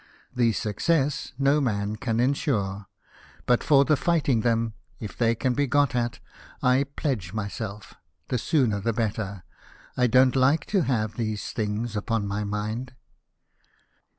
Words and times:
The 0.33 0.51
success 0.53 1.31
no 1.37 1.61
man 1.61 1.95
can 1.95 2.19
ensure: 2.19 2.87
but 3.45 3.63
for 3.63 3.85
the 3.85 3.95
fighting 3.95 4.39
them, 4.41 4.73
if 4.99 5.15
they 5.15 5.35
can 5.35 5.53
be 5.53 5.67
got 5.67 5.93
at, 5.93 6.17
I 6.63 6.85
pledge 6.95 7.33
myself. 7.33 7.93
The 8.29 8.39
sooner 8.39 8.79
the 8.79 8.93
better; 8.93 9.43
I 9.95 10.07
don't 10.07 10.35
like 10.35 10.65
to 10.73 10.81
have 10.85 11.17
these 11.17 11.51
things 11.51 11.95
upon 11.95 12.25
my 12.27 12.43
mind." 12.43 12.95